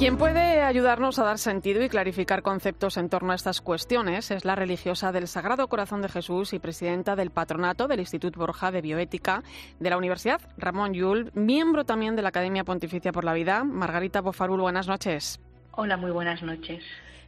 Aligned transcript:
Quien 0.00 0.16
puede 0.16 0.62
ayudarnos 0.62 1.18
a 1.18 1.24
dar 1.24 1.36
sentido 1.36 1.84
y 1.84 1.90
clarificar 1.90 2.40
conceptos 2.40 2.96
en 2.96 3.10
torno 3.10 3.32
a 3.32 3.34
estas 3.34 3.60
cuestiones 3.60 4.30
es 4.30 4.46
la 4.46 4.54
religiosa 4.54 5.12
del 5.12 5.28
Sagrado 5.28 5.68
Corazón 5.68 6.00
de 6.00 6.08
Jesús 6.08 6.54
y 6.54 6.58
presidenta 6.58 7.16
del 7.16 7.28
patronato 7.28 7.86
del 7.86 8.00
Instituto 8.00 8.40
Borja 8.40 8.70
de 8.70 8.80
Bioética 8.80 9.42
de 9.78 9.90
la 9.90 9.98
Universidad 9.98 10.40
Ramón 10.56 10.94
Llull, 10.94 11.30
miembro 11.34 11.84
también 11.84 12.16
de 12.16 12.22
la 12.22 12.30
Academia 12.30 12.64
Pontificia 12.64 13.12
por 13.12 13.24
la 13.24 13.34
Vida. 13.34 13.62
Margarita 13.62 14.22
Bofarul, 14.22 14.62
buenas 14.62 14.88
noches. 14.88 15.38
Hola, 15.72 15.98
muy 15.98 16.12
buenas 16.12 16.42
noches. 16.42 16.82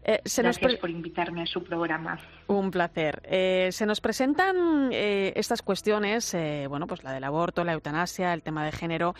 Eh, 0.04 0.20
Gracias 0.24 0.76
por 0.76 0.90
invitarme 0.90 1.42
a 1.42 1.46
su 1.46 1.62
programa. 1.62 2.18
Un 2.48 2.70
placer. 2.70 3.22
Eh, 3.24 3.68
se 3.70 3.86
nos 3.86 4.00
presentan 4.00 4.90
eh, 4.92 5.32
estas 5.36 5.62
cuestiones, 5.62 6.36
bueno, 6.68 6.86
pues 6.86 7.04
la 7.04 7.12
del 7.12 7.24
aborto, 7.24 7.64
la 7.64 7.72
eutanasia, 7.72 8.32
el 8.34 8.42
tema 8.42 8.64
de 8.64 8.72
género, 8.72 9.14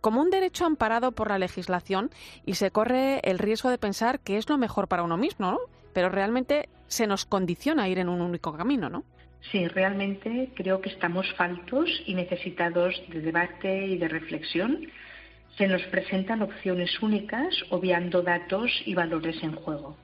como 0.00 0.20
un 0.20 0.30
derecho 0.30 0.64
amparado 0.64 1.12
por 1.12 1.28
la 1.28 1.38
legislación 1.38 2.10
y 2.46 2.54
se 2.54 2.70
corre 2.70 3.20
el 3.24 3.38
riesgo 3.38 3.70
de 3.70 3.78
pensar 3.78 4.20
que 4.20 4.36
es 4.36 4.48
lo 4.48 4.58
mejor 4.58 4.88
para 4.88 5.02
uno 5.02 5.16
mismo, 5.16 5.50
¿no? 5.52 5.58
Pero 5.92 6.08
realmente 6.08 6.68
se 6.86 7.06
nos 7.06 7.24
condiciona 7.24 7.84
a 7.84 7.88
ir 7.88 7.98
en 7.98 8.08
un 8.08 8.20
único 8.20 8.56
camino, 8.56 8.88
¿no? 8.88 9.04
Sí, 9.50 9.66
realmente 9.66 10.50
creo 10.54 10.80
que 10.80 10.90
estamos 10.90 11.26
faltos 11.34 11.88
y 12.06 12.14
necesitados 12.14 13.02
de 13.08 13.20
debate 13.20 13.86
y 13.86 13.98
de 13.98 14.08
reflexión. 14.08 14.86
Se 15.58 15.66
nos 15.66 15.82
presentan 15.84 16.42
opciones 16.42 17.02
únicas, 17.02 17.54
obviando 17.70 18.22
datos 18.22 18.70
y 18.86 18.94
valores 18.94 19.42
en 19.42 19.56
juego. 19.56 19.96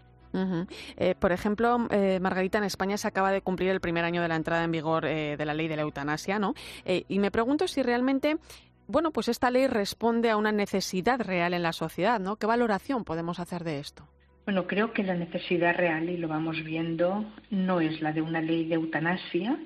Eh, 0.96 1.14
por 1.18 1.32
ejemplo, 1.32 1.88
eh, 1.90 2.18
Margarita, 2.20 2.58
en 2.58 2.64
España 2.64 2.96
se 2.96 3.08
acaba 3.08 3.32
de 3.32 3.40
cumplir 3.40 3.70
el 3.70 3.80
primer 3.80 4.04
año 4.04 4.22
de 4.22 4.28
la 4.28 4.36
entrada 4.36 4.64
en 4.64 4.72
vigor 4.72 5.06
eh, 5.06 5.36
de 5.36 5.44
la 5.44 5.54
ley 5.54 5.68
de 5.68 5.76
la 5.76 5.82
eutanasia, 5.82 6.38
¿no? 6.38 6.54
y 6.84 7.18
me 7.18 7.30
pregunto 7.30 7.68
si 7.68 7.82
realmente, 7.82 8.38
bueno, 8.86 9.10
pues 9.10 9.28
esta 9.28 9.50
ley 9.50 9.66
responde 9.66 10.30
a 10.30 10.36
una 10.36 10.52
necesidad 10.52 11.20
real 11.20 11.54
en 11.54 11.62
la 11.62 11.72
sociedad, 11.72 12.18
¿no? 12.18 12.36
¿Qué 12.36 12.46
valoración 12.46 13.04
podemos 13.04 13.40
hacer 13.40 13.64
de 13.64 13.78
esto? 13.78 14.08
Bueno, 14.44 14.66
creo 14.66 14.92
que 14.92 15.02
la 15.02 15.14
necesidad 15.14 15.76
real, 15.76 16.08
y 16.08 16.16
lo 16.16 16.28
vamos 16.28 16.62
viendo, 16.64 17.24
no 17.50 17.80
es 17.80 18.00
la 18.00 18.12
de 18.12 18.22
una 18.22 18.40
ley 18.40 18.66
de 18.66 18.76
eutanasia, 18.76 19.58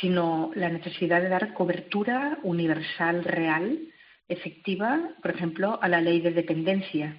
sino 0.00 0.50
la 0.54 0.68
necesidad 0.68 1.20
de 1.20 1.28
dar 1.28 1.54
cobertura 1.54 2.38
universal 2.42 3.24
real, 3.24 3.78
efectiva, 4.28 5.10
por 5.22 5.30
ejemplo, 5.32 5.78
a 5.82 5.88
la 5.88 6.00
ley 6.00 6.20
de 6.20 6.32
dependencia 6.32 7.16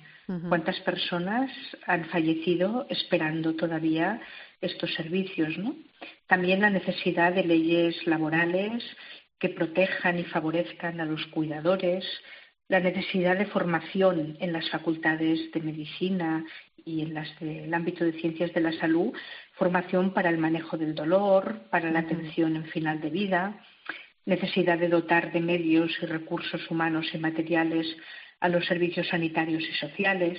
¿Cuántas 0.49 0.77
personas 0.81 1.49
han 1.85 2.03
fallecido 2.09 2.85
esperando 2.89 3.55
todavía 3.55 4.19
estos 4.59 4.93
servicios? 4.93 5.57
¿no? 5.57 5.73
También 6.27 6.59
la 6.59 6.69
necesidad 6.69 7.31
de 7.31 7.45
leyes 7.45 8.05
laborales 8.05 8.83
que 9.39 9.47
protejan 9.47 10.19
y 10.19 10.25
favorezcan 10.25 10.99
a 10.99 11.05
los 11.05 11.25
cuidadores, 11.27 12.03
la 12.67 12.81
necesidad 12.81 13.37
de 13.37 13.45
formación 13.45 14.35
en 14.41 14.51
las 14.51 14.69
facultades 14.69 15.49
de 15.53 15.61
medicina 15.61 16.43
y 16.83 17.03
en 17.03 17.13
las 17.13 17.39
del 17.39 17.73
ámbito 17.73 18.03
de 18.03 18.19
ciencias 18.19 18.53
de 18.53 18.61
la 18.61 18.73
salud, 18.73 19.13
formación 19.53 20.13
para 20.13 20.29
el 20.29 20.39
manejo 20.39 20.77
del 20.77 20.93
dolor, 20.93 21.61
para 21.69 21.89
la 21.89 21.99
atención 21.99 22.57
en 22.57 22.65
final 22.65 22.99
de 22.99 23.09
vida, 23.09 23.63
necesidad 24.27 24.77
de 24.77 24.89
dotar 24.89 25.31
de 25.31 25.39
medios 25.39 25.91
y 26.01 26.05
recursos 26.05 26.69
humanos 26.69 27.07
y 27.13 27.17
materiales 27.17 27.87
a 28.39 28.49
los 28.49 28.65
servicios 28.65 29.07
sanitarios 29.07 29.63
y 29.63 29.73
sociales. 29.73 30.37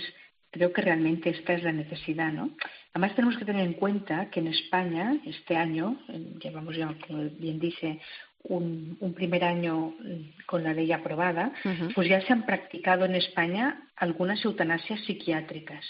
Creo 0.50 0.72
que 0.72 0.82
realmente 0.82 1.30
esta 1.30 1.54
es 1.54 1.62
la 1.62 1.72
necesidad, 1.72 2.32
¿no? 2.32 2.50
Además 2.92 3.16
tenemos 3.16 3.36
que 3.36 3.44
tener 3.44 3.66
en 3.66 3.74
cuenta 3.74 4.30
que 4.30 4.40
en 4.40 4.48
España 4.48 5.16
este 5.26 5.56
año 5.56 5.98
llevamos 6.40 6.76
ya, 6.76 6.94
como 7.06 7.24
bien 7.30 7.58
dice, 7.58 8.00
un, 8.44 9.14
primer 9.14 9.44
año 9.44 9.94
mm, 9.98 10.44
con 10.46 10.62
la 10.62 10.72
ley 10.72 10.92
aprobada, 10.92 11.52
pues 11.94 12.08
ya 12.08 12.20
se 12.20 12.32
han 12.32 12.46
practicado 12.46 13.04
en 13.04 13.14
España 13.14 13.88
algunas 13.96 14.44
eutanasias 14.44 15.00
psiquiátricas. 15.04 15.84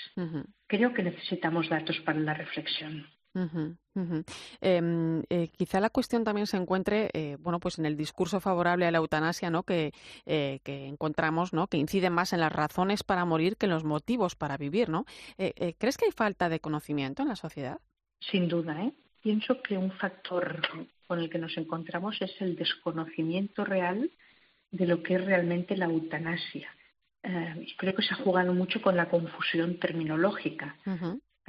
Creo 0.66 0.92
que 0.94 1.02
necesitamos 1.02 1.68
datos 1.68 1.98
para 2.00 2.18
la 2.18 2.34
reflexión. 2.34 3.06
Em, 4.60 5.22
eh, 5.28 5.48
quizá 5.56 5.80
la 5.80 5.90
cuestión 5.90 6.24
también 6.24 6.46
se 6.46 6.56
encuentre, 6.56 7.10
eh, 7.12 7.36
bueno, 7.40 7.60
pues 7.60 7.78
en 7.78 7.86
el 7.86 7.96
discurso 7.96 8.40
favorable 8.40 8.86
a 8.86 8.90
la 8.90 8.98
eutanasia, 8.98 9.50
¿no? 9.50 9.62
Que, 9.62 9.92
eh, 10.26 10.60
que 10.64 10.86
encontramos, 10.86 11.52
¿no? 11.52 11.66
Que 11.66 11.76
incide 11.76 12.10
más 12.10 12.32
en 12.32 12.40
las 12.40 12.52
razones 12.52 13.02
para 13.02 13.24
morir 13.24 13.56
que 13.56 13.66
en 13.66 13.70
los 13.70 13.84
motivos 13.84 14.36
para 14.36 14.56
vivir, 14.56 14.88
¿no? 14.88 15.04
¿Crees 15.36 15.96
que 15.96 16.06
hay 16.06 16.12
falta 16.12 16.48
de 16.48 16.60
conocimiento 16.60 17.22
en 17.22 17.28
la 17.28 17.36
sociedad? 17.36 17.78
Sin 18.20 18.48
duda, 18.48 18.82
¿eh? 18.84 18.92
Pienso 19.22 19.60
que 19.62 19.76
un 19.76 19.92
factor 19.92 20.62
con 21.06 21.18
el 21.18 21.28
que 21.28 21.38
nos 21.38 21.56
encontramos 21.56 22.20
es 22.20 22.40
el 22.40 22.56
desconocimiento 22.56 23.64
real 23.64 24.10
de 24.70 24.86
lo 24.86 25.02
que 25.02 25.14
es 25.14 25.24
realmente 25.24 25.76
la 25.76 25.86
eutanasia. 25.86 26.70
creo 27.76 27.94
que 27.94 28.02
se 28.02 28.14
ha 28.14 28.16
jugado 28.16 28.54
mucho 28.54 28.80
con 28.80 28.96
la 28.96 29.08
confusión 29.08 29.78
terminológica. 29.78 30.76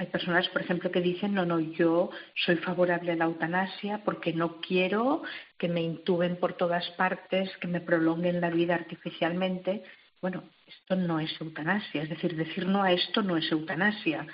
Hay 0.00 0.06
personas, 0.06 0.48
por 0.48 0.62
ejemplo, 0.62 0.90
que 0.90 1.02
dicen, 1.02 1.34
no, 1.34 1.44
no, 1.44 1.60
yo 1.60 2.10
soy 2.34 2.56
favorable 2.56 3.12
a 3.12 3.16
la 3.16 3.26
eutanasia 3.26 4.00
porque 4.02 4.32
no 4.32 4.58
quiero 4.62 5.22
que 5.58 5.68
me 5.68 5.82
intuben 5.82 6.36
por 6.36 6.54
todas 6.54 6.88
partes, 6.92 7.54
que 7.58 7.68
me 7.68 7.82
prolonguen 7.82 8.40
la 8.40 8.48
vida 8.48 8.74
artificialmente. 8.76 9.84
Bueno, 10.22 10.44
esto 10.66 10.96
no 10.96 11.20
es 11.20 11.38
eutanasia, 11.38 12.02
es 12.02 12.08
decir, 12.08 12.34
decir 12.34 12.64
no 12.66 12.82
a 12.82 12.92
esto 12.92 13.20
no 13.20 13.36
es 13.36 13.52
eutanasia. 13.52 14.26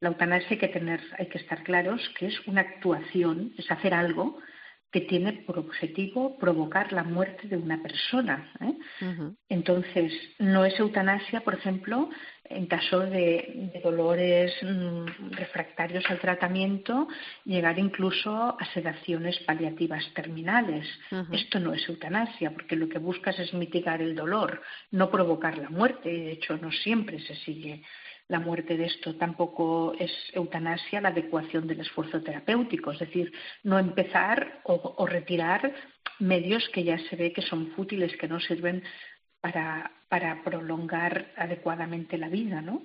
La 0.00 0.08
eutanasia 0.08 0.48
hay 0.52 0.56
que 0.56 0.68
tener, 0.68 1.02
hay 1.18 1.26
que 1.26 1.36
estar 1.36 1.62
claros 1.62 2.00
que 2.18 2.28
es 2.28 2.46
una 2.46 2.62
actuación, 2.62 3.52
es 3.58 3.70
hacer 3.70 3.92
algo 3.92 4.38
que 4.92 5.00
tiene 5.00 5.32
por 5.32 5.58
objetivo 5.58 6.36
provocar 6.38 6.92
la 6.92 7.02
muerte 7.02 7.48
de 7.48 7.56
una 7.56 7.82
persona. 7.82 8.52
¿eh? 8.60 8.74
Entonces, 9.48 10.12
no 10.38 10.66
es 10.66 10.78
eutanasia, 10.78 11.40
por 11.40 11.54
ejemplo, 11.54 12.10
en 12.44 12.66
caso 12.66 13.00
de, 13.00 13.70
dolores 13.82 14.52
mm, 14.62 15.30
refractarios 15.30 16.04
al 16.10 16.20
tratamiento, 16.20 17.08
llegar 17.46 17.78
incluso 17.78 18.30
a 18.60 18.64
sedaciones 18.74 19.38
paliativas 19.40 20.04
terminales. 20.14 20.86
Esto 21.32 21.58
no 21.58 21.72
es 21.72 21.88
eutanasia, 21.88 22.50
porque 22.50 22.76
lo 22.76 22.88
que 22.88 22.98
buscas 22.98 23.38
es 23.38 23.54
mitigar 23.54 24.02
el 24.02 24.14
dolor, 24.14 24.60
no 24.90 25.10
provocar 25.10 25.56
la 25.56 25.70
muerte. 25.70 26.10
De 26.10 26.32
hecho, 26.32 26.58
no 26.58 26.70
siempre 26.70 27.18
se 27.20 27.34
sigue 27.36 27.82
la 28.32 28.40
muerte 28.40 28.78
de 28.78 28.86
esto 28.86 29.14
tampoco 29.16 29.94
es 29.98 30.10
eutanasia 30.32 31.02
la 31.02 31.10
adecuación 31.10 31.66
del 31.66 31.80
esfuerzo 31.80 32.22
terapéutico, 32.22 32.90
es 32.90 32.98
decir, 32.98 33.30
no 33.62 33.78
empezar 33.78 34.60
o, 34.64 35.06
retirar 35.06 35.74
medios 36.18 36.66
que 36.70 36.82
ya 36.82 36.98
se 37.10 37.16
ve 37.16 37.34
que 37.34 37.42
son 37.42 37.72
fútiles, 37.76 38.16
que 38.16 38.28
no 38.28 38.40
sirven 38.40 38.82
para, 39.42 39.92
para 40.08 40.42
prolongar 40.42 41.32
adecuadamente 41.36 42.16
la 42.16 42.30
vida, 42.30 42.62
¿no? 42.62 42.82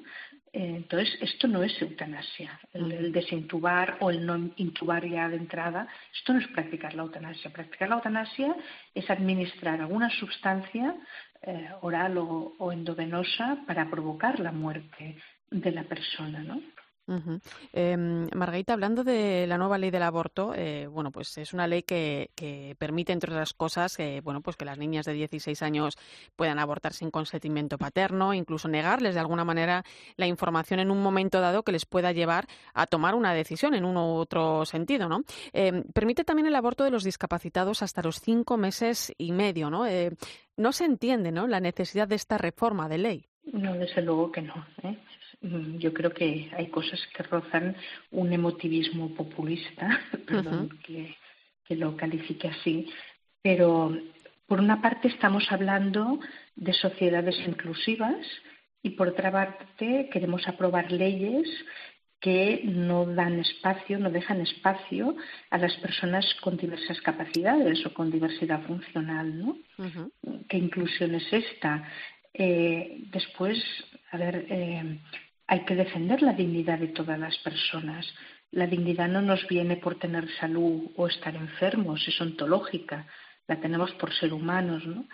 Eh, 0.52 0.74
entonces, 0.76 1.18
esto 1.22 1.48
no 1.48 1.64
es 1.64 1.82
eutanasia. 1.82 2.60
El, 2.74 3.12
desintubar 3.12 3.98
o 4.02 4.10
el 4.10 4.26
no 4.26 4.50
intubar 4.58 5.06
ya 5.08 5.30
de 5.30 5.38
entrada, 5.38 5.88
esto 6.14 6.34
no 6.34 6.40
es 6.40 6.48
practicar 6.48 6.94
la 6.94 7.04
eutanasia. 7.04 7.52
Practicar 7.52 7.88
la 7.88 7.96
eutanasia 7.96 8.56
es 8.94 9.10
administrar 9.10 9.80
alguna 9.80 10.10
sustancia 10.10 10.96
eh, 11.44 11.70
oral 11.82 12.18
o, 12.18 12.72
endovenosa 12.72 13.60
para 13.68 13.90
provocar 13.90 14.40
la 14.40 14.52
muerte 14.52 15.18
de 15.52 15.72
la 15.72 15.84
persona, 15.84 16.44
¿no? 16.44 16.62
Em, 17.72 18.28
Margarita, 18.36 18.74
hablando 18.74 19.04
de 19.06 19.48
la 19.48 19.58
nueva 19.58 19.78
ley 19.78 19.92
del 19.92 20.04
aborto, 20.04 20.54
eh, 20.54 20.88
bueno, 20.88 21.10
pues 21.10 21.38
es 21.38 21.54
una 21.54 21.66
ley 21.66 21.84
que, 21.84 22.30
permite, 22.78 23.14
entre 23.14 23.32
otras 23.32 23.54
cosas, 23.54 23.98
bueno, 24.24 24.42
pues 24.42 24.58
que 24.58 24.66
las 24.66 24.78
niñas 24.78 25.06
de 25.06 25.14
16 25.14 25.62
años 25.62 25.98
puedan 26.36 26.60
abortar 26.60 26.94
sin 26.94 27.10
consentimiento 27.10 27.78
paterno, 27.78 28.34
incluso 28.34 28.68
negarles 28.68 29.14
de 29.14 29.22
alguna 29.22 29.46
manera 29.46 29.84
la 30.18 30.28
información 30.28 30.82
en 30.82 30.92
un 30.92 31.02
momento 31.02 31.40
dado 31.40 31.64
que 31.64 31.72
les 31.72 31.86
pueda 31.86 32.12
llevar 32.12 32.48
a 32.74 32.88
tomar 32.88 33.16
una 33.16 33.34
decisión 33.34 33.74
en 33.74 33.86
uno 33.86 34.14
u 34.14 34.18
otro 34.18 34.66
sentido, 34.66 35.08
¿no? 35.08 35.24
Em, 35.54 35.84
permite 35.94 36.26
también 36.26 36.48
el 36.48 36.56
aborto 36.56 36.84
de 36.84 36.92
los 36.92 37.04
discapacitados 37.04 37.84
hasta 37.84 38.04
los 38.04 38.20
cinco 38.20 38.58
meses 38.58 39.14
y 39.18 39.32
medio, 39.32 39.70
¿no? 39.70 39.86
Eh, 39.88 40.12
no 40.58 40.74
se 40.74 40.86
entiende, 40.86 41.32
¿no? 41.32 41.48
La 41.48 41.62
necesidad 41.62 42.08
de 42.08 42.16
esta 42.16 42.38
reforma 42.38 42.90
de 42.90 42.98
ley. 42.98 43.28
No, 43.54 43.74
desde 43.74 44.02
luego 44.02 44.32
que 44.32 44.42
no. 44.42 44.66
¿eh? 44.84 44.98
Mm, 45.42 45.78
yo 45.78 45.94
creo 45.94 46.14
que 46.14 46.50
hay 46.56 46.68
cosas 46.68 47.00
que 47.16 47.24
rozan 47.24 47.76
un 48.12 48.34
emotivismo 48.34 49.14
populista, 49.14 50.00
perdón 50.28 50.78
que, 50.84 51.16
lo 51.76 51.98
califique 51.98 52.48
así, 52.48 52.88
pero 53.42 53.92
por 54.46 54.62
una 54.62 54.82
parte 54.82 55.10
estamos 55.10 55.52
hablando 55.52 56.20
de 56.56 56.72
sociedades 56.72 57.38
inclusivas 57.46 58.26
y 58.82 58.92
por 58.92 59.10
otra 59.10 59.30
parte 59.32 60.10
queremos 60.10 60.48
aprobar 60.48 60.92
leyes 60.94 61.48
que 62.20 62.62
no 62.64 63.06
dan 63.06 63.40
espacio, 63.40 64.00
no 64.00 64.10
dejan 64.10 64.42
espacio 64.42 65.16
a 65.50 65.58
las 65.58 65.76
personas 65.78 66.26
con 66.42 66.58
diversas 66.58 67.00
capacidades 67.02 67.86
o 67.86 67.94
con 67.94 68.10
diversidad 68.10 68.62
funcional, 68.64 69.38
¿no? 69.38 69.58
¿Qué 70.48 70.58
inclusión 70.58 71.14
es 71.16 71.32
esta? 71.32 71.88
Eh, 72.34 73.06
después, 73.12 73.58
a 74.12 74.18
ver, 74.18 74.46
eh, 74.50 75.00
hay 75.48 75.66
que 75.66 75.76
defender 75.76 76.22
la 76.22 76.34
dignidad 76.34 76.80
de 76.80 76.90
todas 76.90 77.20
las 77.20 77.38
personas. 77.40 78.06
La 78.52 78.68
dignidad 78.68 79.08
no 79.08 79.22
nos 79.22 79.48
viene 79.48 79.78
por 79.78 80.00
tener 80.00 80.30
salud 80.40 80.92
o 80.96 81.08
estar 81.08 81.36
enfermos, 81.36 82.08
es 82.08 82.20
ontológica, 82.22 83.06
la 83.48 83.60
tenemos 83.60 83.92
por 83.94 84.14
ser 84.14 84.34
humanos, 84.34 84.86
¿no? 84.86 85.06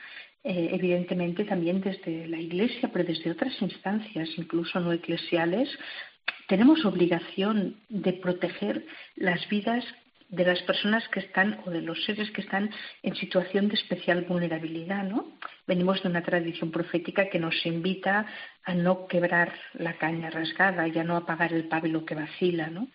eh, 0.44 0.70
evidentemente 0.74 1.46
también 1.46 1.82
desde 1.82 2.28
la 2.28 2.38
Iglesia, 2.38 2.90
pero 2.92 3.06
desde 3.06 3.32
otras 3.32 3.60
instancias, 3.62 4.30
incluso 4.38 4.80
no 4.80 4.92
eclesiales, 4.92 5.70
tenemos 6.48 6.84
obligación 6.86 7.78
de 7.90 8.14
proteger 8.14 8.86
las 9.16 9.48
vidas 9.48 9.86
de 10.30 10.46
las 10.46 10.62
personas 10.64 11.08
que 11.10 11.22
están 11.22 11.60
o 11.66 11.70
de 11.70 11.82
los 11.82 12.04
seres 12.06 12.30
que 12.32 12.42
están 12.42 12.72
en 13.04 13.16
situación 13.16 13.70
de 13.70 13.76
especial 13.76 14.26
vulnerabilidad, 14.28 15.04
¿no? 15.04 15.28
Venimos 15.66 16.04
de 16.04 16.10
una 16.10 16.24
tradición 16.24 16.72
profética 16.72 17.30
que 17.30 17.40
nos 17.40 17.66
invita 17.66 18.26
a 18.64 18.74
no 18.74 19.08
quebrar 19.08 19.54
la 19.74 19.98
caña 19.98 20.30
rasgada 20.30 20.88
y 20.88 20.98
a 20.98 21.04
no 21.04 21.16
apagar 21.16 21.54
el 21.54 21.68
pábilo 21.68 22.06
que 22.06 22.16
vacila, 22.16 22.68
¿no? 22.68 22.88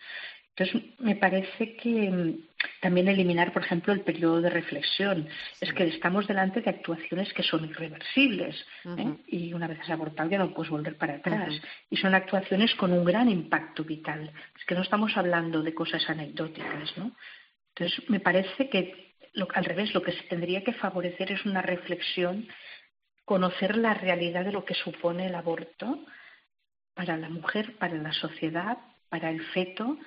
Entonces, 0.59 0.99
me 0.99 1.15
parece 1.15 1.77
que 1.77 2.11
mm, 2.11 2.33
también 2.81 3.07
eliminar, 3.07 3.53
por 3.53 3.63
ejemplo, 3.63 3.93
el 3.93 4.01
periodo 4.01 4.41
de 4.41 4.49
reflexión. 4.49 5.27
Es 5.61 5.71
que 5.71 5.87
estamos 5.87 6.27
delante 6.27 6.59
de 6.59 6.69
actuaciones 6.69 7.31
que 7.33 7.43
son 7.43 7.63
irreversibles 7.63 8.65
¿eh? 8.97 9.15
y 9.27 9.53
una 9.53 9.67
vez 9.67 9.79
has 9.79 9.89
abortado 9.89 10.29
ya 10.29 10.37
no 10.37 10.53
puedes 10.53 10.69
volver 10.69 10.97
para 10.97 11.15
atrás. 11.15 11.53
Y 11.89 11.95
son 11.95 12.13
actuaciones 12.13 12.75
con 12.75 12.91
un 12.91 13.05
gran 13.05 13.29
impacto 13.29 13.85
vital. 13.85 14.31
Es 14.57 14.65
que 14.65 14.75
no 14.75 14.81
estamos 14.81 15.15
hablando 15.15 15.63
de 15.63 15.73
cosas 15.73 16.09
anecdóticas, 16.09 16.97
¿no? 16.97 17.15
Entonces, 17.75 18.09
me 18.09 18.19
parece 18.19 18.69
que 18.69 19.08
al 19.53 19.65
revés, 19.65 19.93
lo 19.93 20.01
que 20.01 20.11
se 20.11 20.23
tendría 20.23 20.63
que 20.63 20.73
favorecer 20.73 21.31
es 21.31 21.45
una 21.45 21.61
reflexión, 21.61 22.47
conocer 23.25 23.77
la 23.77 23.93
realidad 23.93 24.45
de 24.45 24.51
lo 24.51 24.65
que 24.65 24.73
supone 24.73 25.27
el 25.27 25.35
aborto 25.35 25.99
para 26.93 27.17
la 27.17 27.29
mujer, 27.29 27.77
para 27.77 27.95
la 27.95 28.11
sociedad, 28.11 28.77
para 29.09 29.29
el 29.29 29.43
feto 29.47 29.97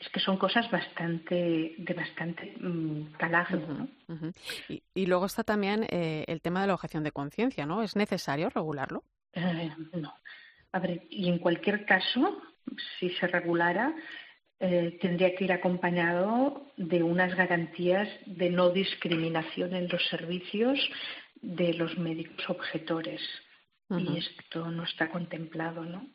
es 0.00 0.08
que 0.10 0.20
son 0.20 0.36
cosas 0.36 0.70
bastante 0.70 1.74
de 1.78 1.94
bastante 1.94 2.54
mm, 2.58 3.12
calazo. 3.16 3.88
y, 4.68 5.06
luego 5.06 5.26
está 5.26 5.44
también 5.44 5.86
eh, 5.90 6.24
el 6.28 6.40
tema 6.40 6.60
de 6.60 6.66
la 6.66 6.74
objeción 6.74 7.04
de 7.04 7.12
conciencia, 7.12 7.66
¿no? 7.66 7.82
¿Es 7.82 7.96
necesario 7.96 8.50
regularlo? 8.50 9.04
Eh, 9.32 9.70
no. 9.94 10.14
A 10.72 10.78
ver, 10.80 11.02
y 11.08 11.28
en 11.28 11.38
cualquier 11.38 11.86
caso, 11.86 12.42
si 12.98 13.10
se 13.10 13.26
regulara, 13.26 13.94
eh, 14.66 14.96
tendría 14.98 15.34
que 15.34 15.44
ir 15.44 15.52
acompañado 15.52 16.62
de 16.78 17.02
unas 17.02 17.34
garantías 17.34 18.08
de 18.24 18.48
no 18.48 18.70
discriminación 18.70 19.74
en 19.74 19.88
los 19.88 20.08
servicios 20.08 20.78
de 21.42 21.74
los 21.74 21.98
médicos 21.98 22.48
objetores. 22.48 23.20
Y 23.90 24.16
esto 24.16 24.70
no 24.70 24.84
está 24.84 25.10
contemplado, 25.10 25.84
¿no? 25.84 26.08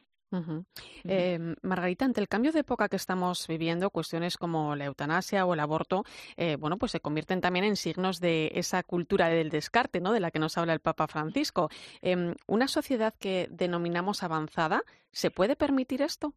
Eh, 1.03 1.55
Margarita, 1.61 2.05
ante 2.05 2.21
el 2.21 2.27
cambio 2.27 2.51
de 2.51 2.61
época 2.61 2.89
que 2.89 2.95
estamos 2.95 3.47
viviendo, 3.47 3.91
cuestiones 3.91 4.35
como 4.35 4.75
la 4.75 4.85
eutanasia 4.85 5.45
o 5.45 5.53
el 5.53 5.59
aborto, 5.59 6.03
eh, 6.35 6.55
bueno, 6.55 6.77
pues 6.77 6.91
se 6.91 6.99
convierten 6.99 7.41
también 7.41 7.65
en 7.65 7.75
signos 7.75 8.19
de 8.19 8.51
esa 8.55 8.81
cultura 8.81 9.29
del 9.29 9.49
descarte, 9.49 10.01
¿no? 10.01 10.11
De 10.11 10.19
la 10.19 10.31
que 10.31 10.39
nos 10.39 10.57
habla 10.57 10.73
el 10.73 10.79
Papa 10.79 11.07
Francisco. 11.07 11.69
Em, 12.01 12.33
¿Una 12.47 12.67
sociedad 12.67 13.13
que 13.19 13.47
denominamos 13.51 14.23
avanzada, 14.23 14.83
se 15.11 15.29
puede 15.29 15.55
permitir 15.55 16.01
esto? 16.01 16.33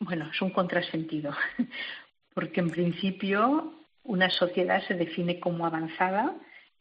Bueno, 0.00 0.28
es 0.32 0.42
un 0.42 0.50
contrasentido, 0.50 1.34
porque 2.34 2.60
en 2.60 2.70
principio 2.70 3.74
una 4.02 4.28
sociedad 4.30 4.82
se 4.86 4.94
define 4.94 5.40
como 5.40 5.66
avanzada 5.66 6.34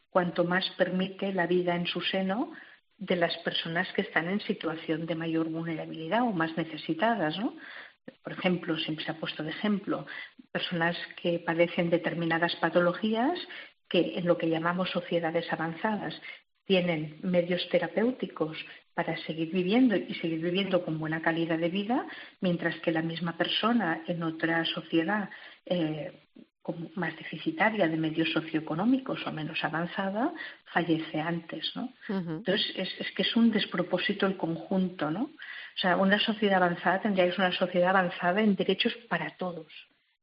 cuanto 0.10 0.44
más 0.44 0.70
permite 0.78 1.34
la 1.34 1.48
vida 1.48 1.76
en 1.76 1.88
su 1.88 2.02
seno 2.02 2.52
de 2.98 3.16
las 3.16 3.36
personas 3.40 3.92
que 3.94 4.02
están 4.04 4.30
en 4.30 4.40
situación 4.42 5.06
de 5.06 5.16
mayor 5.16 5.50
vulnerabilidad 5.50 6.22
o 6.24 6.32
más 6.32 6.56
necesitadas, 6.58 7.38
¿no? 7.40 7.56
Por 8.22 8.34
ejemplo, 8.34 8.78
siempre 8.78 9.06
se 9.06 9.12
ha 9.12 9.20
puesto 9.20 9.44
de 9.44 9.52
ejemplo 9.52 10.06
personas 10.52 10.98
que 11.22 11.40
padecen 11.40 11.90
determinadas 11.90 12.56
patologías 12.58 13.40
que 13.90 14.18
en 14.18 14.26
lo 14.26 14.38
que 14.38 14.50
llamamos 14.50 14.92
sociedades 14.92 15.52
avanzadas 15.52 16.20
tienen 16.66 17.20
medios 17.22 17.68
terapéuticos 17.70 18.58
para 18.94 19.18
seguir 19.18 19.52
viviendo 19.52 19.96
y 19.96 20.14
seguir 20.16 20.40
viviendo 20.40 20.84
con 20.84 21.00
buena 21.00 21.22
calidad 21.22 21.58
de 21.58 21.70
vida, 21.70 22.06
mientras 22.42 22.76
que 22.82 22.92
la 22.92 23.02
misma 23.02 23.38
persona 23.38 24.04
en 24.08 24.24
otra 24.24 24.66
sociedad 24.66 25.30
eh, 25.66 26.28
más 26.96 27.16
deficitaria 27.18 27.88
de 27.88 27.98
medios 27.98 28.32
socioeconómicos 28.32 29.26
o 29.28 29.32
menos 29.32 29.62
avanzada 29.64 30.34
fallece 30.72 31.20
antes, 31.20 31.72
¿no? 31.76 31.94
Entonces 32.08 32.74
es, 32.76 33.12
que 33.12 33.24
es 33.24 33.36
un 33.36 33.52
despropósito 33.52 34.26
el 34.26 34.38
conjunto, 34.38 35.12
¿no? 35.12 35.24
O 35.24 35.80
sea, 35.80 35.98
una 35.98 36.20
sociedad 36.20 36.64
avanzada 36.64 37.02
tendría 37.02 37.26
que 37.26 37.32
ser 37.32 37.42
una 37.42 37.58
sociedad 37.58 37.90
avanzada 37.90 38.42
en 38.42 38.56
derechos 38.56 38.94
para 39.10 39.36
todos, 39.38 39.68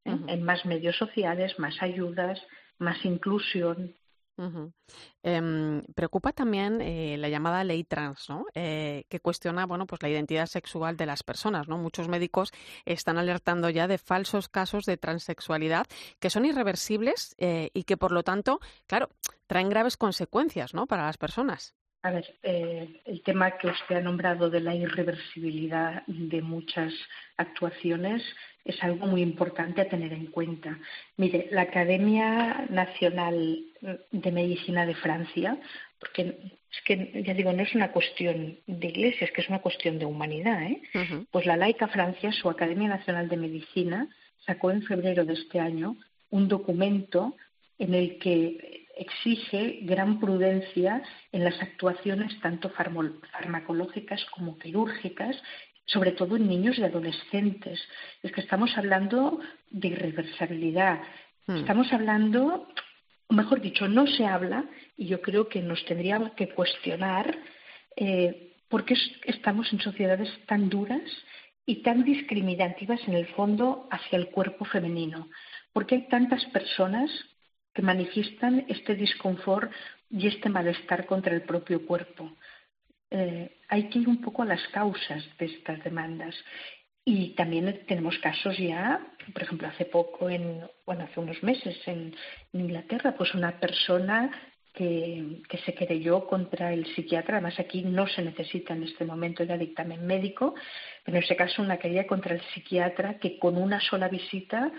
¿eh? 0.05 0.17
en 0.29 0.43
más 0.43 0.65
medios 0.65 0.97
sociales, 0.97 1.59
más 1.59 1.83
ayudas, 1.83 2.41
más 2.79 3.05
inclusión, 3.05 3.95
Em, 5.23 5.83
preocupa 5.95 6.33
también 6.33 6.81
eh, 6.81 7.17
la 7.19 7.29
llamada 7.29 7.65
ley 7.65 7.85
trans, 7.85 8.29
¿no? 8.29 8.47
Eh, 8.55 9.05
que 9.09 9.21
cuestiona, 9.21 9.67
bueno, 9.67 9.87
pues 9.87 10.03
la 10.03 10.09
identidad 10.09 10.47
sexual 10.47 10.97
de 10.97 11.07
las 11.07 11.23
personas, 11.23 11.69
¿no? 11.69 11.79
Muchos 11.79 12.09
médicos 12.09 12.53
están 12.85 13.19
alertando 13.19 13.69
ya 13.71 13.87
de 13.87 13.99
falsos 13.99 14.49
casos 14.49 14.85
de 14.85 14.97
transexualidad 14.97 15.87
que 16.19 16.31
son 16.31 16.45
irreversibles 16.45 17.35
eh, 17.39 17.71
y 17.75 17.85
que, 17.85 17.97
por 17.97 18.13
lo 18.13 18.23
tanto, 18.23 18.61
claro, 18.87 19.11
traen 19.47 19.69
graves 19.69 19.97
consecuencias, 19.97 20.75
¿no? 20.75 20.87
Para 20.87 21.07
las 21.07 21.19
personas. 21.19 21.75
A 22.03 22.11
ver, 22.13 22.35
el 22.43 23.23
tema 23.25 23.59
que 23.59 23.67
usted 23.67 23.97
ha 23.97 24.01
nombrado 24.01 24.49
de 24.49 24.61
la 24.61 24.75
irreversibilidad 24.75 26.03
de 26.07 26.41
muchas 26.41 26.95
actuaciones 27.37 28.23
es 28.65 28.83
algo 28.83 29.07
muy 29.07 29.21
importante 29.21 29.83
a 29.83 29.89
tener 29.89 30.13
en 30.13 30.27
cuenta. 30.27 30.79
Mire, 31.19 31.49
la 31.51 31.63
Academia 31.63 32.67
Nacional 32.71 33.65
de 34.11 34.33
Medicina 34.33 34.87
de 34.87 34.95
Francia, 34.95 35.59
porque 35.99 36.39
es 36.73 36.81
que, 36.87 37.23
ya 37.23 37.35
digo, 37.35 37.53
no 37.53 37.63
es 37.63 37.75
una 37.75 37.93
cuestión 37.93 38.59
de 38.67 38.89
iglesia, 38.89 39.27
es 39.27 39.33
que 39.33 39.43
es 39.43 39.49
una 39.49 39.61
cuestión 39.61 39.99
de 39.99 40.07
humanidad, 40.07 40.63
¿eh? 40.63 40.81
Pues 41.31 41.45
la 41.45 41.57
laica 41.57 41.89
Francia, 41.89 42.33
su 42.33 42.49
Academia 42.49 42.89
Nacional 42.89 43.29
de 43.29 43.37
Medicina, 43.37 44.09
sacó 44.47 44.71
en 44.71 44.83
febrero 44.83 45.27
de 45.27 45.35
este 45.35 45.61
año 45.61 45.97
un 46.31 46.49
documento 46.49 47.37
en 47.79 47.95
el 47.95 48.19
que 48.19 48.80
exige 49.01 49.81
gran 49.83 50.21
prudencia 50.21 51.03
en 51.33 51.45
las 51.45 51.61
actuaciones 51.61 52.39
tanto 52.41 52.71
farmacológicas 52.71 54.25
como 54.27 54.59
quirúrgicas 54.59 55.37
sobre 55.87 56.13
todo 56.13 56.37
en 56.37 56.49
niños 56.49 56.79
y 56.79 56.85
adolescentes. 56.85 57.81
Es 58.23 58.33
que 58.33 58.41
estamos 58.41 58.77
hablando 58.77 59.41
de 59.71 59.89
irreversibilidad. 59.89 61.01
Hmm. 61.47 61.57
Estamos 61.57 61.93
hablando, 61.93 62.69
o 63.27 63.35
mejor 63.35 63.61
dicho, 63.61 63.89
no 63.89 64.07
se 64.07 64.25
habla, 64.25 64.65
y 64.97 65.07
yo 65.07 65.21
creo 65.21 65.49
que 65.49 65.63
nos 65.63 65.85
tendríamos 65.85 66.33
que 66.33 66.49
cuestionar 66.51 67.37
eh, 67.97 68.55
por 68.69 68.85
qué 68.85 68.95
estamos 69.25 69.73
en 69.73 69.81
sociedades 69.81 70.29
tan 70.47 70.69
duras 70.69 71.03
y 71.67 71.83
tan 71.83 72.05
discriminativas 72.05 73.01
en 73.09 73.15
el 73.15 73.27
fondo 73.29 73.89
hacia 73.91 74.17
el 74.17 74.29
cuerpo 74.29 74.65
femenino. 74.65 75.29
¿Por 75.73 75.87
qué 75.87 75.97
hay 75.97 76.09
tantas 76.09 76.45
personas 76.47 77.11
que 77.73 77.83
manifiestan 77.83 78.65
este 78.69 78.95
disconfort 78.95 79.71
y 80.11 80.27
este 80.27 80.49
malestar 80.49 81.07
contra 81.07 81.35
el 81.35 81.43
propio 81.43 81.87
cuerpo? 81.87 82.37
Eh, 83.11 83.59
hay 83.69 83.89
que 83.89 83.99
ir 83.99 84.09
un 84.09 84.21
poco 84.21 84.43
a 84.43 84.47
las 84.47 84.67
causas 84.69 85.25
de 85.39 85.47
estas 85.47 85.83
demandas. 85.83 86.35
Y 87.05 87.31
también 87.31 87.85
tenemos 87.87 88.19
casos 88.19 88.57
ya, 88.59 89.01
por 89.33 89.43
ejemplo, 89.43 89.69
hace 89.69 89.87
poco, 89.87 90.29
en, 90.29 90.63
bueno, 90.85 91.05
hace 91.05 91.19
unos 91.19 91.43
meses 91.43 91.77
en, 91.87 92.15
Inglaterra, 92.53 93.15
pues 93.17 93.35
una 93.35 93.59
persona 93.59 94.31
que, 94.73 95.43
se 95.65 95.75
querelló 95.75 96.27
contra 96.27 96.73
el 96.73 96.87
psiquiatra, 96.95 97.37
además 97.37 97.59
aquí 97.59 97.83
no 97.83 98.07
se 98.07 98.23
necesita 98.23 98.75
en 98.75 98.85
este 98.85 99.05
momento 99.05 99.43
el 99.43 99.59
dictamen 99.59 100.07
médico, 100.07 100.55
pero 101.05 101.17
en 101.17 101.25
ese 101.25 101.37
caso 101.37 101.63
una 101.63 101.79
querella 101.79 102.07
contra 102.07 102.35
el 102.35 102.43
psiquiatra 102.53 103.19
que 103.19 103.39
con 103.39 103.57
una 103.57 103.81
sola 103.81 104.09
visita 104.09 104.71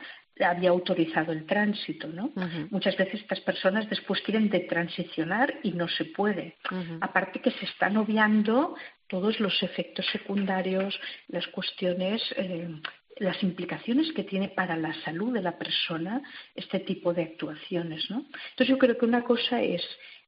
había 0.44 0.70
autorizado 0.70 1.32
el 1.32 1.46
tránsito, 1.46 2.08
¿no? 2.08 2.32
Muchas 2.70 2.98
veces 2.98 3.22
estas 3.22 3.40
personas 3.42 3.90
después 3.90 4.22
quieren 4.22 4.50
de 4.50 4.62
transicionar 4.62 5.54
y 5.64 5.72
no 5.72 5.88
se 5.88 6.06
puede. 6.06 6.58
Aparte 7.02 7.40
que 7.40 7.52
se 7.52 7.66
están 7.66 7.98
obviando 7.98 8.76
todos 9.08 9.40
los 9.40 9.62
efectos 9.64 10.06
secundarios, 10.12 11.00
las 11.28 11.48
cuestiones, 11.48 12.22
eh, 12.38 12.70
las 13.18 13.42
implicaciones 13.44 14.12
que 14.14 14.24
tiene 14.24 14.50
para 14.50 14.76
la 14.76 14.94
salud 15.04 15.34
de 15.34 15.42
la 15.42 15.58
persona 15.58 16.22
este 16.56 16.80
tipo 16.80 17.14
de 17.14 17.24
actuaciones, 17.24 18.10
¿no? 18.10 18.26
Entonces 18.52 18.68
yo 18.68 18.78
creo 18.78 18.98
que 18.98 19.06
una 19.06 19.24
cosa 19.24 19.62
es 19.62 19.84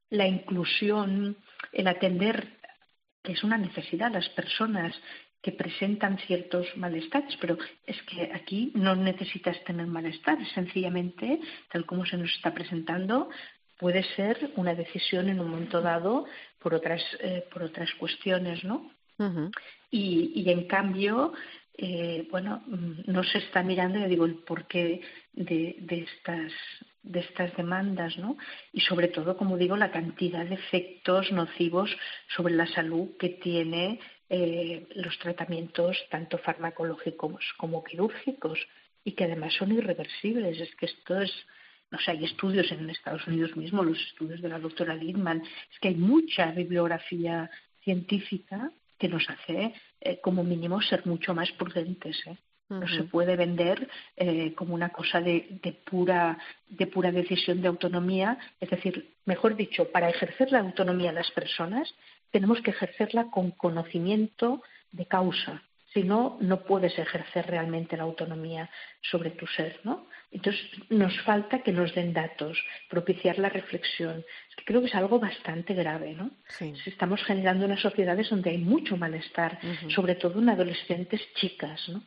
la 0.10 0.28
inclusión, 0.28 1.38
el 1.72 1.88
atender 1.88 2.60
que 3.24 3.32
es 3.32 3.44
una 3.44 3.58
necesidad 3.58 4.12
las 4.12 4.30
personas 4.30 4.94
que 5.44 5.52
presentan 5.52 6.18
ciertos 6.20 6.66
malestares, 6.78 7.36
pero 7.40 7.58
es 7.86 8.02
que 8.04 8.32
aquí 8.34 8.72
no 8.76 8.96
necesitas 8.96 9.62
tener 9.66 9.86
malestar, 9.88 10.38
sencillamente, 10.56 11.42
tal 11.70 11.86
como 11.86 12.06
se 12.06 12.18
nos 12.18 12.34
está 12.34 12.54
presentando, 12.54 13.30
puede 13.78 14.04
ser 14.16 14.52
una 14.56 14.74
decisión 14.74 15.28
en 15.28 15.42
un 15.42 15.52
momento 15.52 15.82
dado 15.82 16.26
por 16.60 16.74
otras, 16.74 17.04
eh, 17.20 17.46
por 17.52 17.62
otras 17.62 17.94
cuestiones, 17.96 18.64
¿no? 18.64 18.90
y, 19.92 20.32
y, 20.34 20.50
en 20.50 20.66
cambio, 20.66 21.34
eh, 21.78 22.28
bueno, 22.32 22.64
no 23.06 23.24
se 23.24 23.38
está 23.40 23.62
mirando, 23.64 24.00
ya 24.00 24.08
digo, 24.08 24.26
el 24.26 24.36
porqué 24.36 25.02
de, 25.34 25.76
de 25.80 26.00
estas 26.00 26.52
de 27.04 27.20
estas 27.20 27.56
demandas, 27.56 28.18
¿no? 28.18 28.38
Y 28.72 28.82
sobre 28.82 29.10
todo, 29.10 29.38
como 29.38 29.58
digo, 29.58 29.76
la 29.76 29.92
cantidad 29.92 30.46
de 30.46 30.56
efectos 30.56 31.32
nocivos 31.32 31.96
sobre 32.36 32.56
la 32.56 32.66
salud 32.68 33.18
que 33.20 33.30
tiene 33.30 34.00
eh, 34.30 34.88
los 34.96 35.20
tratamientos 35.20 35.98
tanto 36.10 36.38
farmacológicos 36.38 37.54
como 37.58 37.84
quirúrgicos 37.84 38.60
y 39.04 39.12
que 39.12 39.26
además 39.26 39.54
son 39.54 39.74
irreversibles. 39.74 40.60
Es 40.60 40.74
que 40.76 40.86
esto 40.86 41.22
es, 41.22 41.32
no 41.92 42.00
sé, 42.00 42.12
hay 42.12 42.24
estudios 42.24 42.72
en 42.72 42.90
Estados 42.90 43.28
Unidos 43.28 43.56
mismo, 43.58 43.84
los 43.84 44.00
estudios 44.00 44.42
de 44.42 44.50
la 44.50 44.60
doctora 44.60 44.96
Lidman, 44.96 45.42
es 45.42 45.80
que 45.80 45.90
hay 45.90 45.96
mucha 45.96 46.52
bibliografía 46.52 47.50
científica 47.82 48.72
que 48.98 49.10
nos 49.10 49.30
hace 49.30 49.74
eh, 50.00 50.22
como 50.22 50.44
mínimo 50.44 50.82
ser 50.82 51.06
mucho 51.06 51.34
más 51.34 51.52
prudentes. 51.52 52.26
¿eh? 52.26 52.38
No 52.70 52.88
se 52.88 53.04
puede 53.04 53.36
vender 53.36 53.88
eh, 54.18 54.54
como 54.56 54.74
una 54.74 54.90
cosa 54.90 55.22
de, 55.22 55.60
pura, 55.86 56.40
de 56.70 56.88
pura 56.88 57.12
decisión 57.12 57.62
de 57.62 57.68
autonomía. 57.68 58.38
Es 58.60 58.70
decir, 58.70 59.14
mejor 59.26 59.56
dicho, 59.56 59.92
para 59.92 60.10
ejercer 60.10 60.52
la 60.52 60.60
autonomía 60.60 61.12
de 61.12 61.20
las 61.20 61.32
personas 61.32 61.94
tenemos 62.32 62.62
que 62.62 62.72
ejercerla 62.72 63.30
con 63.30 63.52
conocimiento 63.52 64.64
de 64.92 65.06
causa. 65.06 65.62
Si 65.94 66.04
no, 66.04 66.38
no 66.42 66.64
puedes 66.64 66.98
ejercer 66.98 67.46
realmente 67.46 67.96
la 67.96 68.04
autonomía 68.04 68.70
sobre 69.02 69.30
tu 69.32 69.46
ser, 69.46 69.80
¿no? 69.84 70.08
Entonces, 70.34 70.62
nos 70.90 71.20
falta 71.22 71.62
que 71.62 71.72
nos 71.72 71.94
den 71.94 72.12
datos, 72.12 72.58
propiciar 72.90 73.38
la 73.38 73.50
reflexión. 73.50 74.26
creo 74.66 74.82
que 74.82 74.88
es 74.88 74.96
algo 74.96 75.20
bastante 75.20 75.74
grave, 75.74 76.14
¿no? 76.14 76.32
Estamos 76.86 77.24
generando 77.24 77.66
unas 77.66 77.82
sociedades 77.82 78.30
donde 78.30 78.50
hay 78.50 78.58
mucho 78.58 78.98
malestar, 78.98 79.60
sobre 79.90 80.16
todo 80.16 80.40
en 80.40 80.50
adolescentes 80.50 81.22
chicas, 81.36 81.88
¿no? 81.90 82.04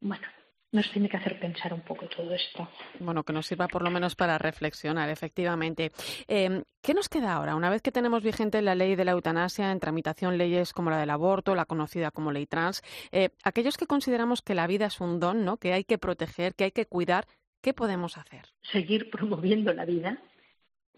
Bueno, 0.00 0.26
nos 0.72 0.90
tiene 0.90 1.08
que 1.08 1.16
hacer 1.16 1.40
pensar 1.40 1.72
un 1.72 1.80
poco 1.80 2.06
todo 2.06 2.32
esto. 2.34 2.68
Bueno, 3.00 3.24
que 3.24 3.32
nos 3.32 3.46
sirva 3.46 3.66
por 3.66 3.82
lo 3.82 3.90
menos 3.90 4.14
para 4.14 4.36
reflexionar, 4.38 5.08
efectivamente. 5.08 5.90
Em, 6.28 6.62
¿Qué 6.82 6.94
nos 6.94 7.08
queda 7.08 7.32
ahora? 7.32 7.56
Una 7.56 7.70
vez 7.70 7.82
que 7.82 7.92
tenemos 7.92 8.22
vigente 8.22 8.60
la 8.62 8.74
ley 8.74 8.94
de 8.94 9.04
la 9.04 9.12
eutanasia, 9.12 9.72
en 9.72 9.80
tramitación 9.80 10.38
leyes 10.38 10.72
como 10.72 10.90
la 10.90 10.98
del 10.98 11.10
aborto, 11.10 11.54
la 11.54 11.64
conocida 11.64 12.10
como 12.10 12.30
ley 12.30 12.46
trans, 12.46 12.82
eh, 13.10 13.30
aquellos 13.42 13.76
que 13.76 13.86
consideramos 13.86 14.42
que 14.42 14.54
la 14.54 14.66
vida 14.66 14.86
es 14.86 15.00
un 15.00 15.18
don, 15.18 15.44
¿no? 15.44 15.56
que 15.56 15.72
hay 15.72 15.84
que 15.84 15.98
proteger, 15.98 16.54
que 16.54 16.64
hay 16.64 16.72
que 16.72 16.86
cuidar, 16.86 17.26
¿qué 17.66 17.74
podemos 17.74 18.16
hacer? 18.16 18.44
Seguir 18.70 19.10
promoviendo 19.10 19.72
la 19.74 19.84
vida, 19.84 20.18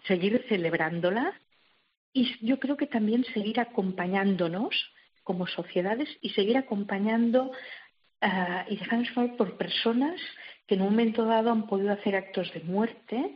seguir 0.06 0.44
celebrándola 0.50 1.32
y 2.12 2.36
yo 2.46 2.60
creo 2.60 2.76
que 2.76 2.86
también 2.86 3.24
seguir 3.32 3.58
acompañándonos 3.58 4.74
como 5.22 5.46
sociedades 5.46 6.10
y 6.20 6.28
seguir 6.28 6.58
acompañando 6.58 7.52
uh, 8.20 8.68
y 8.68 8.76
dejarnos 8.76 9.08
por 9.38 9.56
personas 9.56 10.20
que 10.66 10.74
en 10.74 10.82
un 10.82 10.90
momento 10.90 11.24
dado 11.24 11.52
han 11.52 11.66
podido 11.66 11.90
hacer 11.90 12.14
actos 12.14 12.52
de 12.52 12.60
muerte, 12.60 13.34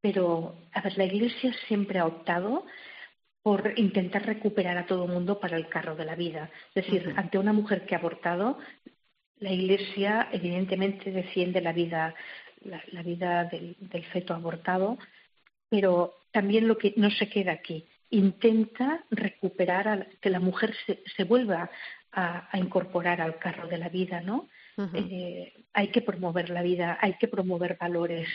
pero 0.00 0.56
a 0.72 0.80
ver, 0.80 0.98
la 0.98 1.04
Iglesia 1.04 1.54
siempre 1.68 2.00
ha 2.00 2.06
optado 2.06 2.66
por 3.44 3.72
intentar 3.76 4.26
recuperar 4.26 4.78
a 4.78 4.86
todo 4.86 5.04
el 5.04 5.12
mundo 5.12 5.38
para 5.38 5.56
el 5.56 5.68
carro 5.68 5.94
de 5.94 6.06
la 6.06 6.16
vida. 6.16 6.50
Es 6.74 6.86
decir, 6.86 7.14
ante 7.16 7.38
una 7.38 7.52
mujer 7.52 7.86
que 7.86 7.94
ha 7.94 7.98
abortado, 7.98 8.58
la 9.38 9.52
Iglesia 9.52 10.28
evidentemente 10.32 11.12
defiende 11.12 11.60
la 11.60 11.72
vida, 11.72 12.14
la, 12.64 13.02
vida 13.02 13.44
del, 13.44 13.76
feto 14.12 14.34
abortado, 14.34 14.98
pero 15.68 16.14
también 16.32 16.68
lo 16.68 16.78
que 16.78 16.94
no 16.96 17.10
se 17.10 17.28
queda 17.28 17.52
aquí, 17.52 17.84
intenta 18.10 19.04
recuperar 19.10 19.88
a, 19.88 20.06
que 20.20 20.30
la 20.30 20.40
mujer 20.40 20.74
se, 20.86 21.02
se 21.16 21.24
vuelva 21.24 21.70
a, 22.12 22.48
incorporar 22.58 23.20
al 23.20 23.38
carro 23.38 23.68
de 23.68 23.78
la 23.78 23.88
vida, 23.88 24.20
¿no? 24.20 24.48
Eh, 24.92 25.52
hay 25.72 25.88
que 25.88 26.02
promover 26.02 26.50
la 26.50 26.62
vida, 26.62 26.98
hay 27.00 27.14
que 27.14 27.28
promover 27.28 27.76
valores, 27.78 28.28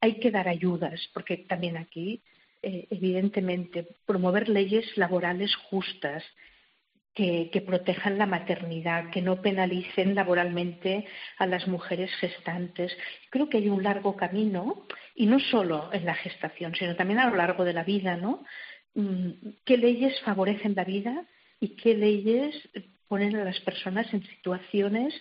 hay 0.00 0.18
que 0.18 0.30
dar 0.30 0.48
ayudas, 0.48 1.10
porque 1.12 1.38
también 1.38 1.76
aquí, 1.76 2.22
eh, 2.62 2.86
evidentemente, 2.90 3.86
promover 4.06 4.48
leyes 4.48 4.96
laborales 4.96 5.54
justas, 5.56 6.24
que, 7.14 7.50
que, 7.52 7.60
protejan 7.60 8.18
la 8.18 8.26
maternidad, 8.26 9.10
que 9.10 9.22
no 9.22 9.40
penalicen 9.40 10.14
laboralmente 10.14 11.06
a 11.38 11.46
las 11.46 11.68
mujeres 11.68 12.10
gestantes. 12.16 12.96
Creo 13.30 13.48
que 13.48 13.58
hay 13.58 13.68
un 13.68 13.82
largo 13.82 14.16
camino, 14.16 14.86
y 15.14 15.26
no 15.26 15.38
solo 15.38 15.90
en 15.92 16.04
la 16.04 16.14
gestación, 16.14 16.74
sino 16.74 16.96
también 16.96 17.20
a 17.20 17.30
lo 17.30 17.36
largo 17.36 17.64
de 17.64 17.72
la 17.72 17.84
vida, 17.84 18.16
¿no? 18.16 18.44
Mm, 18.94 19.30
¿Qué 19.64 19.76
leyes 19.76 20.20
favorecen 20.22 20.74
la 20.74 20.84
vida 20.84 21.24
y 21.60 21.76
qué 21.76 21.94
leyes 21.94 22.54
ponen 23.08 23.36
a 23.36 23.44
las 23.44 23.60
personas 23.60 24.12
en 24.12 24.24
situaciones, 24.24 25.14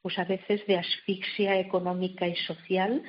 pues 0.00 0.18
a 0.18 0.24
veces 0.24 0.66
de 0.66 0.78
asfixia 0.78 1.58
económica 1.58 2.26
y 2.26 2.36
social. 2.36 3.02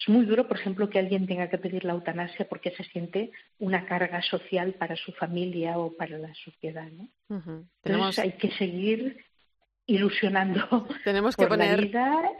Es 0.00 0.08
muy 0.08 0.24
duro, 0.24 0.48
por 0.48 0.58
ejemplo, 0.58 0.88
que 0.88 0.98
alguien 0.98 1.26
tenga 1.26 1.50
que 1.50 1.58
pedir 1.58 1.84
la 1.84 1.92
eutanasia 1.92 2.48
porque 2.48 2.70
se 2.70 2.84
siente 2.84 3.32
una 3.58 3.84
carga 3.84 4.22
social 4.22 4.72
para 4.74 4.96
su 4.96 5.12
familia 5.12 5.78
o 5.78 5.92
para 5.94 6.16
la 6.16 6.34
sociedad. 6.34 6.88
¿no? 6.90 7.08
Entonces 7.84 8.18
hay 8.18 8.32
que 8.32 8.50
seguir 8.52 9.24
ilusionando 9.90 10.86
tenemos 11.04 11.36
que 11.36 11.46
poner, 11.46 11.90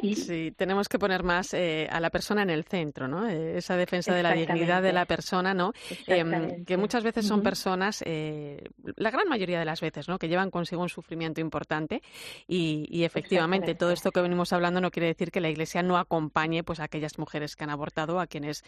y... 0.00 0.14
sí, 0.14 0.54
tenemos 0.57 0.88
que 0.88 0.99
poner 0.99 1.25
más 1.25 1.52
eh, 1.52 1.88
a 1.90 1.99
la 1.99 2.11
persona 2.11 2.42
en 2.42 2.50
el 2.50 2.64
centro, 2.64 3.09
¿no? 3.09 3.28
Eh, 3.28 3.59
esa 3.59 3.76
defensa 3.76 4.14
de 4.14 4.23
la 4.23 4.33
dignidad 4.33 4.83
de 4.83 4.92
la 4.92 5.04
persona, 5.04 5.52
¿no? 5.52 5.73
Em, 6.07 6.64
que 6.64 6.76
muchas 6.76 7.02
veces 7.02 7.26
son 7.26 7.42
personas, 7.42 8.02
eh, 8.07 8.62
la 8.97 9.11
gran 9.11 9.28
mayoría 9.28 9.59
de 9.59 9.64
las 9.64 9.80
veces, 9.80 10.09
¿no? 10.09 10.19
Que 10.19 10.28
llevan 10.28 10.50
consigo 10.50 10.83
un 10.83 10.88
sufrimiento 10.88 11.40
importante 11.40 12.02
y, 12.47 13.02
efectivamente 13.02 13.75
todo 13.75 13.90
esto 13.90 14.12
que 14.12 14.21
venimos 14.21 14.52
hablando 14.52 14.80
no 14.80 14.90
quiere 14.90 15.09
decir 15.09 15.33
que 15.33 15.40
la 15.40 15.49
Iglesia 15.49 15.83
no 15.83 15.97
acompañe, 15.97 16.62
pues, 16.62 16.78
a 16.78 16.85
aquellas 16.85 17.19
mujeres 17.19 17.57
que 17.57 17.64
han 17.64 17.71
abortado, 17.71 18.21
a 18.21 18.26
quienes, 18.26 18.62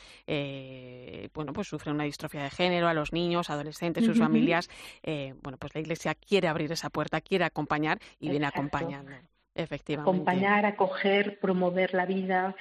bueno, 1.34 1.52
pues 1.52 1.68
sufren 1.68 1.94
una 1.94 2.04
distrofia 2.04 2.42
de 2.42 2.50
género, 2.50 2.88
a 2.88 2.94
los 2.94 3.12
niños, 3.12 3.50
adolescentes, 3.50 4.04
sus 4.04 4.18
familias. 4.18 4.68
bueno, 5.42 5.58
pues 5.58 5.74
la 5.74 5.80
Iglesia 5.80 6.14
quiere 6.14 6.48
abrir 6.48 6.72
esa 6.72 6.90
puerta, 6.90 7.20
quiere 7.20 7.44
acompañar 7.44 7.98
y 8.18 8.30
viene 8.30 8.46
a 8.46 8.48
acompañar 8.48 8.71
efectivamente. 9.54 10.10
Acompañar, 10.10 10.66
acoger, 10.66 11.38
promover 11.38 11.94
la 11.94 12.06
vida, 12.06 12.54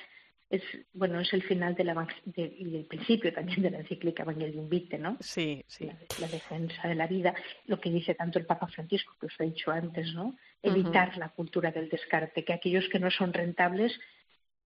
es 0.51 0.61
bueno 0.93 1.21
es 1.21 1.31
el 1.33 1.43
final 1.43 1.75
de 1.75 1.85
la, 1.85 2.07
y 2.35 2.75
el 2.75 2.85
principio 2.85 3.33
también 3.33 3.61
de 3.61 3.71
la 3.71 3.79
encíclica 3.79 4.23
Evangelium 4.23 4.67
Vitae, 4.67 4.99
¿no? 4.99 5.17
Sí, 5.21 5.63
sí. 5.65 5.89
La, 6.19 6.27
defensa 6.27 6.87
de 6.89 6.95
la 6.95 7.07
vida, 7.07 7.33
lo 7.65 7.79
que 7.79 7.89
dice 7.89 8.15
tanto 8.15 8.37
el 8.37 8.45
Papa 8.45 8.67
Francisco 8.67 9.15
que 9.19 9.27
os 9.27 9.39
he 9.39 9.45
dicho 9.45 9.71
antes, 9.71 10.13
¿no? 10.13 10.35
Evitar 10.61 11.17
la 11.17 11.29
cultura 11.29 11.71
del 11.71 11.89
descarte, 11.89 12.43
que 12.43 12.53
aquellos 12.53 12.89
que 12.89 12.99
no 12.99 13.09
son 13.09 13.31
rentables 13.31 13.97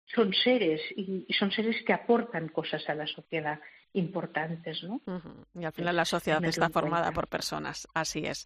son 0.06 0.34
seres 0.34 0.82
y 0.96 1.26
son 1.34 1.52
seres 1.52 1.84
que 1.84 1.92
aportan 1.92 2.48
cosas 2.50 2.88
a 2.88 2.96
la 2.96 3.08
sociedad 3.08 3.60
importantes, 3.96 4.84
¿no? 4.84 5.02
Y 5.60 5.64
al 5.64 5.72
final 5.72 5.96
la 5.96 6.06
sociedad 6.06 6.44
está 6.44 6.70
formada 6.70 7.12
por 7.12 7.28
personas, 7.28 7.88
así 7.94 8.26
es. 8.26 8.46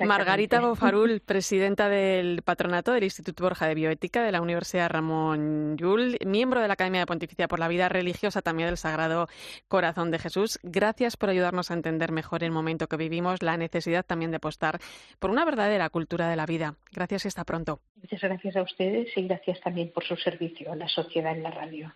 Margarita 0.00 0.60
Bofarul, 0.60 1.20
presidenta 1.20 1.88
del 1.88 2.42
patronato 2.42 2.92
del 2.92 3.04
Instituto 3.04 3.44
Borja 3.44 3.68
de 3.68 3.74
Bioética 3.74 4.22
de 4.22 4.32
la 4.32 4.40
Universidad 4.40 4.90
Ramón 4.90 5.76
Llull, 5.76 6.18
miembro 6.24 6.60
de 6.60 6.68
la 6.68 6.74
Academia 6.74 7.00
de 7.00 7.06
Pontificia 7.06 7.46
por 7.46 7.58
la 7.58 7.68
Vida 7.68 7.88
Religiosa 7.88 8.42
también 8.42 8.68
del 8.68 8.78
Sagrado 8.78 9.28
Corazón 9.68 10.10
de 10.10 10.18
Jesús. 10.18 10.58
Gracias 10.62 11.16
por 11.16 11.28
ayudarnos 11.28 11.70
a 11.70 11.74
entender 11.74 12.10
mejor 12.10 12.42
el 12.42 12.50
momento 12.50 12.88
que 12.88 12.96
vivimos, 12.96 13.42
la 13.42 13.56
necesidad 13.56 14.04
también 14.04 14.30
de 14.30 14.38
apostar 14.38 14.78
por 15.18 15.30
una 15.30 15.44
verdadera 15.44 15.90
cultura 15.90 16.28
de 16.28 16.36
la 16.36 16.46
vida. 16.46 16.76
Gracias 16.92 17.26
y 17.26 17.28
hasta 17.28 17.44
pronto. 17.44 17.80
Muchas 17.96 18.20
gracias 18.20 18.56
a 18.56 18.62
ustedes 18.62 19.16
y 19.16 19.22
gracias 19.22 19.60
también 19.60 19.92
por 19.92 20.04
su 20.04 20.16
servicio 20.16 20.72
a 20.72 20.76
la 20.76 20.88
sociedad 20.88 21.32
en 21.32 21.42
la 21.42 21.50
radio. 21.50 21.92